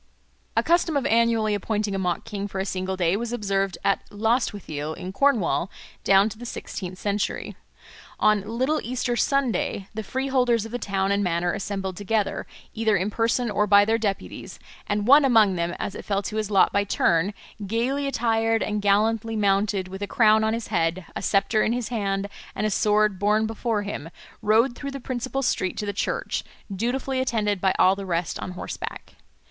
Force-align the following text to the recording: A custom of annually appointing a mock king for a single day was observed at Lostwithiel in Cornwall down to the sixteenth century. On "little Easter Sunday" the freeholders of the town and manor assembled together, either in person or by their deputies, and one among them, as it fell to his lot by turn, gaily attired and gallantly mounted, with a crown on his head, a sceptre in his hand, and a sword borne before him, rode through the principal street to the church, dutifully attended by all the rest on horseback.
A 0.57 0.63
custom 0.63 0.97
of 0.97 1.05
annually 1.05 1.53
appointing 1.53 1.93
a 1.93 1.99
mock 1.99 2.25
king 2.25 2.47
for 2.47 2.57
a 2.57 2.65
single 2.65 2.97
day 2.97 3.15
was 3.15 3.31
observed 3.31 3.77
at 3.83 4.01
Lostwithiel 4.09 4.95
in 4.95 5.13
Cornwall 5.13 5.69
down 6.03 6.27
to 6.29 6.39
the 6.39 6.45
sixteenth 6.47 6.97
century. 6.97 7.55
On 8.19 8.41
"little 8.57 8.81
Easter 8.81 9.15
Sunday" 9.15 9.87
the 9.93 10.01
freeholders 10.01 10.65
of 10.65 10.71
the 10.71 10.79
town 10.79 11.11
and 11.11 11.23
manor 11.23 11.53
assembled 11.53 11.97
together, 11.97 12.47
either 12.73 12.97
in 12.97 13.11
person 13.11 13.51
or 13.51 13.67
by 13.67 13.85
their 13.85 13.99
deputies, 13.99 14.57
and 14.87 15.05
one 15.05 15.23
among 15.23 15.53
them, 15.55 15.75
as 15.77 15.93
it 15.93 16.03
fell 16.03 16.23
to 16.23 16.37
his 16.37 16.49
lot 16.49 16.73
by 16.73 16.83
turn, 16.83 17.31
gaily 17.67 18.07
attired 18.07 18.63
and 18.63 18.81
gallantly 18.81 19.35
mounted, 19.35 19.87
with 19.87 20.01
a 20.01 20.07
crown 20.07 20.43
on 20.43 20.55
his 20.55 20.69
head, 20.69 21.05
a 21.15 21.21
sceptre 21.21 21.61
in 21.61 21.73
his 21.73 21.89
hand, 21.89 22.27
and 22.55 22.65
a 22.65 22.71
sword 22.71 23.19
borne 23.19 23.45
before 23.45 23.83
him, 23.83 24.09
rode 24.41 24.73
through 24.75 24.89
the 24.89 24.99
principal 24.99 25.43
street 25.43 25.77
to 25.77 25.85
the 25.85 25.93
church, 25.93 26.43
dutifully 26.75 27.19
attended 27.19 27.61
by 27.61 27.71
all 27.77 27.95
the 27.95 28.03
rest 28.07 28.39
on 28.39 28.53
horseback. 28.53 29.13